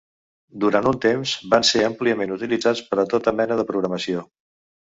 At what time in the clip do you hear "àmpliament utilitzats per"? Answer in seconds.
1.89-3.01